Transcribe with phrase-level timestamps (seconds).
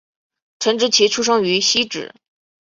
[0.57, 2.15] 陈植棋出生于汐止